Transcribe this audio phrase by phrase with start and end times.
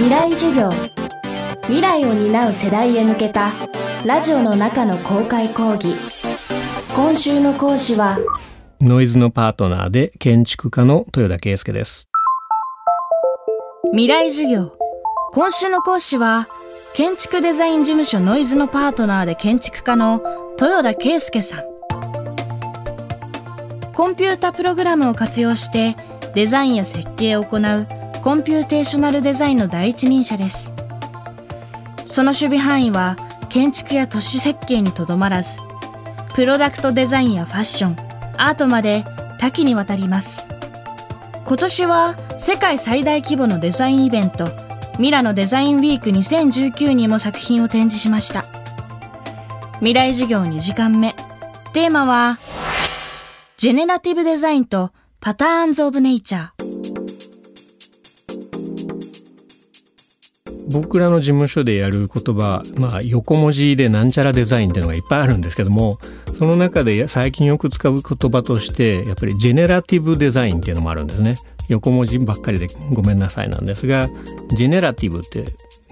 [0.00, 0.70] 未来授業。
[1.64, 3.52] 未来を担う世代へ向けた
[4.06, 5.94] ラジオの中の公開講義。
[6.96, 8.16] 今週の講師は
[8.80, 12.08] ノイズのパートナーで建築家の豊田圭介です。
[13.90, 14.72] 未来授業。
[15.34, 16.48] 今週の講師は
[16.94, 20.22] 建築デザイン事務所ノイズのパートナーで建築家の
[20.58, 21.64] 豊田圭介さん。
[23.92, 25.94] コンピュータプログラムを活用して
[26.34, 30.72] デザインや設計を行うコンピューテーショナルデザインの第一人者です。
[32.10, 33.16] その守備範囲は
[33.48, 35.56] 建築や都市設計にとどまらず
[36.34, 37.96] プロダクトデザインやファッション
[38.36, 39.04] アートまで
[39.38, 40.46] 多岐にわたります。
[41.46, 44.48] 今年は世界最大規模のデザインイベント
[44.98, 48.44] ミラノデザインウィーク2019にも作品を展示しました。
[49.78, 51.14] 未来授業2時間目。
[51.72, 52.36] テーマは
[53.56, 56.59] ジェネラティブデザインとパターンズ・オブ・ネイチャー。
[60.70, 65.98] 僕らの事務所でやる言葉、まあ、横文字でなんちゃらデザインっていうのがいっぱいあるんですけども
[66.38, 71.34] その中で最近よく使う言葉としてやっぱりジェネラティブデザインっていうのもあるんですね。
[71.68, 74.08] 横文字ばっかりでごめんなさいなんですが
[74.48, 75.44] ジェネラティブって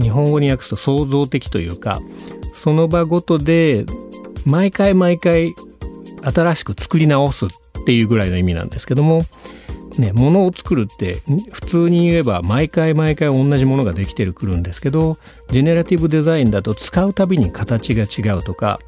[0.00, 2.00] 日本語に訳すと創造的というか
[2.54, 3.84] その場ごとで
[4.46, 5.54] 毎回毎回
[6.22, 7.48] 新しく作り直すっ
[7.84, 9.20] ていうぐらいの意味なんですけども
[10.00, 15.16] ね、ものを作るって普通に言えば毎回毎回同じものができてくるんですけど
[15.48, 18.78] ジェネラティブデザインだと使うたびに形が違うとか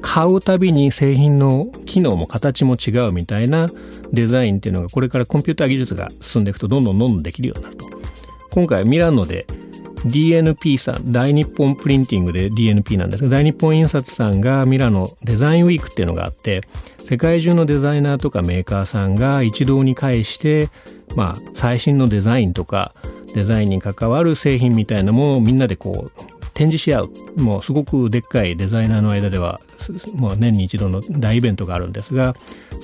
[0.00, 3.66] 買うたびに製品の機能も形も違うみたいな
[4.12, 7.90] デザインっていうのがこれからコンピューター技術が進んでいくとどんどんどんどんできるようになると。
[8.50, 9.46] 今回ミラノで
[10.06, 16.62] DNP さん大日本プリンティングで DNP なんですが大日本印刷さんがミラノデザインウィークっていうのがあって
[16.98, 20.68] 世界中のデザイナーとかメーカーさんが一堂に会して
[21.16, 22.94] まあ最新のデザインとか
[23.34, 27.10] デザインに関わる製品みたいなのをみんなでこう展示し合う。
[27.38, 29.60] もうすごくでっかいデザイナーの間では
[30.14, 32.34] もう年に一度の大イベントがあるんですが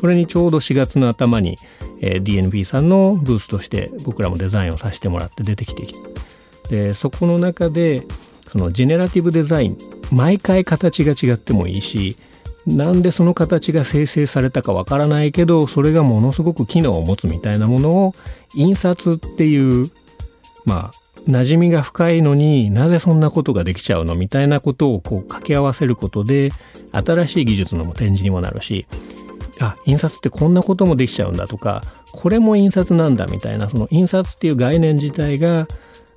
[0.01, 1.59] それにちょうど4月の頭に、
[2.01, 5.87] えー、DNP さんのブースとして僕らもデザインをさせてもらって出てきて
[6.71, 8.03] でそこの中で
[8.49, 9.79] そのジェネラティブデザイン
[10.13, 12.17] 毎回形が違ってもいいし
[12.67, 18.15] なんでその形が生成されたかわからないけどそれがものすごく機能を持つみたいなものを
[18.55, 19.91] 印刷っていう
[20.65, 26.51] まあ馴染みが深いのになぜそんなことができちゃうのみたいなことをこう掛け合わせることで
[26.93, 28.87] 新しい技術の展示にもなるし
[29.61, 35.67] あ印刷ってこんなこともできちゃうんだとかこれも印刷なんだみたいなその印刷っていう概念自体が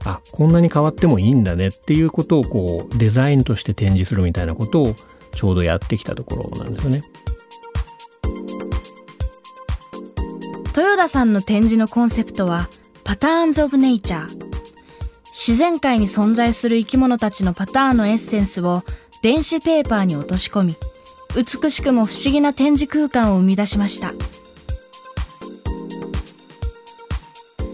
[0.06, 4.96] あこんなに変わってもいいんだねっていうことをこうデザインとして展示するみたいなことを
[5.32, 7.04] ちょうどやってきたところなんですよね。
[10.76, 12.70] 豊田さんの展示のコンセプトは
[13.04, 14.50] パターンズ・オブ・ネイチャー
[15.26, 18.84] 自然界に存在する生き物たちのパターンのエッセンスを
[19.22, 20.76] 電子ペーパーに落とし込み
[21.36, 24.14] 美しくも不思議な展示空間を生み出しました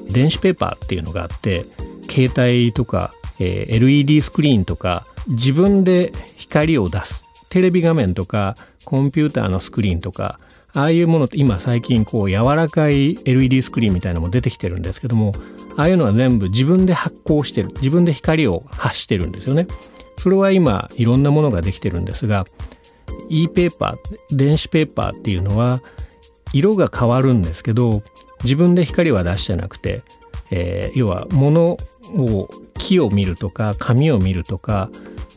[0.10, 1.66] 電子ペーパーっていうのがあって
[2.16, 7.26] 携帯とか、えー、LED スクリーンとか自分で光を出す。
[7.50, 8.56] テレビ画面とか
[8.86, 10.40] コンピューターのスクリーンとか
[10.74, 15.34] ああいうものって今最近こう柔らかい LED スクリーンみたいなのも出てきてるんですけども
[15.78, 17.70] ああいうのは全部自分で発光してる。
[17.82, 19.68] 自分で光を発してるんですよね。
[20.18, 22.46] それは今いろんなものができてるんですが
[23.30, 25.82] e ペーパー電子ペーパーっていうのは
[26.54, 28.02] 色が変わるんですけど
[28.44, 30.02] 自分で光は出してなくて、
[30.52, 31.78] えー、要は物
[32.14, 34.90] を木を見るとか紙を見るとか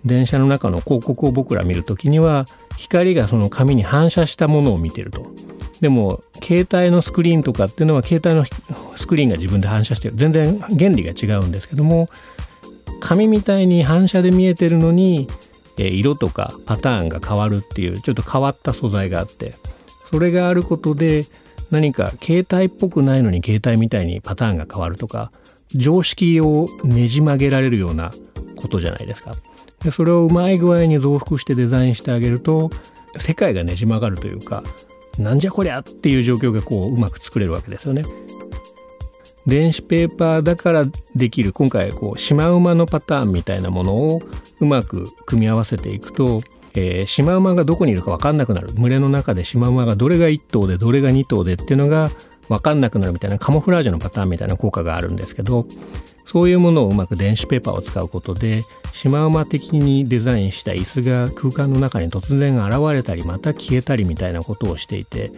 [0.04, 2.46] 電車の中の広告を僕ら見るときには
[2.76, 5.26] 光がその紙に反射したものを見てると。
[5.80, 8.44] でも携帯のスクリーンとかっていうのは携帯の
[8.96, 12.08] スクリーンが自分で反射してる全然原理が違うんですけども
[13.00, 15.28] 紙みたいに反射で見えてるのに
[15.76, 19.54] 色とかパターンが変わるっていうちょっと変わった素材があって
[20.10, 21.24] それがあることで
[21.70, 25.30] 何か携帯っぽくないのに携帯みたいにパターンが変わるとか
[25.74, 28.10] 常識をねじ曲げられるような
[28.56, 29.32] ことじゃないですか。
[29.82, 32.70] でそれをうまい具合に増幅してデザインしてあげると
[33.16, 34.62] 世界がねじ曲がるというか
[35.18, 38.02] なんじゃこりゃっていう状況がこううまく作れるわけですよね。
[39.46, 40.84] 電子ペーパーだから
[41.16, 44.22] できる今回こうシマウマのパターンみたいなものを
[44.60, 46.40] うまく組み合わせていくと、
[46.74, 48.72] えー、シマウマがどこにいるか分かんなくなる。
[48.74, 52.10] 群れの中でシマウマがどれが1頭でどれが2頭でっていうのが
[52.48, 55.66] 分かんなくなるみたいなカモフラージュのパターンみたいな効果があるんですけど
[56.26, 58.62] そういうものをうまく電子ペーパーを使うことで
[58.92, 65.30] シマウマ的にデザインした椅子が空間の中に突然現れたりまた消えたりみたいなことをしていて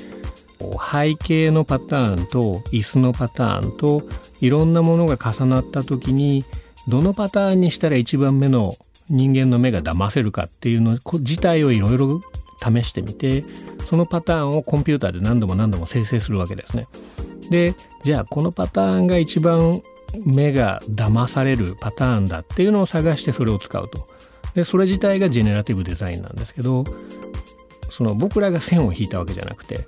[0.58, 4.02] 背景のパターンと椅子のパターンと
[4.40, 6.44] いろんなものが重なった時に
[6.88, 8.74] どのパターンにしたら一番目の
[9.10, 12.20] 人間の目が騙せるかっていうの自体をいろいろ
[12.62, 13.44] 試してみて
[13.88, 16.86] そのパターンをコンピューターで何度も何度も生成するわけですね。
[17.50, 17.74] で
[18.04, 19.82] じゃあこのパターンが一番
[20.24, 24.08] 目が騙されるパターンだっていうのを探してそれを使うと。
[24.54, 26.84] でそれ自体がジェネラティブデザインなんですけど
[27.90, 29.86] その僕らが線を引いたわけじゃなくて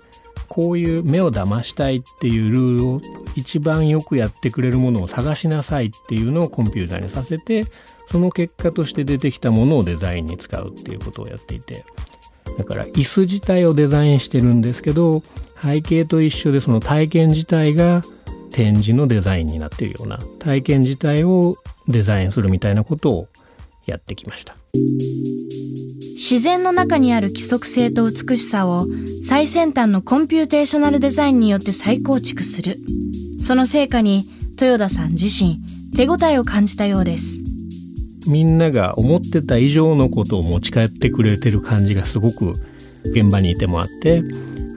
[0.52, 3.00] こういう目を騙したいっていうルールを
[3.36, 7.62] 一番よくやってくれるものを探しなさいっていうのをコンピューターにさせて
[8.10, 11.86] その結果として出てきたものをデザインに使うっていうことをやっていて
[12.58, 15.22] だから椅子自体をデザインしてるんですけど
[15.58, 18.02] 背景と一緒でその体験自体が
[18.50, 21.56] 展示のデザインになってるような体験自体を
[21.88, 23.28] デザインするみたいなことを
[23.86, 24.54] やってきました。
[26.32, 28.86] 自然の中にある規則性と美しさを
[29.28, 32.74] 最先端のコンピューテーショナルデザインによって再構築する。
[33.46, 35.58] その成果に豊田さん自身
[35.94, 37.38] 手応えを感じたようです。
[38.30, 42.54] みんなが思ってた以上のことを持ち帰ってくれてる感じがすごく
[43.10, 44.22] 現場にいてもあって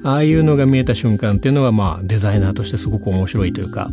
[0.03, 3.87] ああいうのが見えた瞬間っていうのはまあデザイナーとしてすごく面白いというか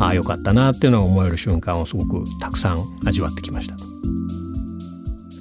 [0.00, 2.76] ああよかったなっていうのを思える瞬間をすごくたくさん
[3.06, 3.93] 味わってきました。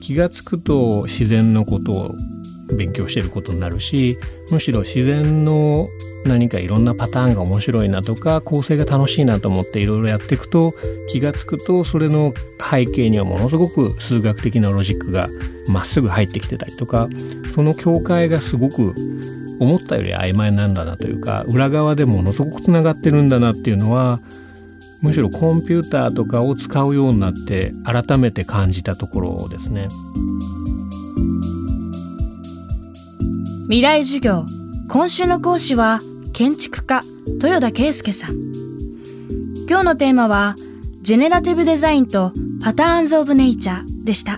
[0.03, 2.11] 気が付くと自然のことを
[2.77, 4.17] 勉強してることになるし
[4.51, 5.87] むしろ自然の
[6.25, 10.73] 何かいろんなパターンが面白いなとか構成が楽しいなと思っていろいろやっていくと
[11.07, 15.29] 気が付くとそれの背景にはものすごく数学的なロジックが
[15.71, 17.07] まっすぐ入ってきてたりとか
[17.55, 18.93] その境界がすごく
[19.61, 24.19] 思ったより曖昧なんだなというか裏側でものすごくつながってるんだなっていうのは
[25.03, 29.89] むしろコンピューターとかを使うようになって改めて感じたところですね。
[33.65, 34.45] 未来授業
[34.89, 35.99] 今週の講師は
[36.33, 37.01] 建築家
[37.41, 38.35] 豊田圭介さん。
[39.69, 40.55] 今日のテーマは
[41.01, 42.31] ジェネラティブデザインと
[42.63, 44.37] パターンズ・オブ・ネイチャーでした。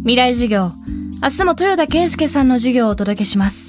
[0.00, 0.70] 未来授業
[1.22, 3.67] 明日も豊田圭介さんの授業をお届けします。